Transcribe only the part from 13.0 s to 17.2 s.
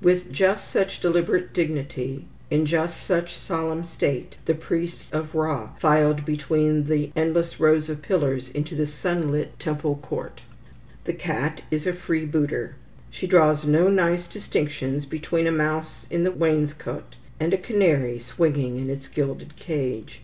She draws no nice distinctions between a mouse in the wainscot,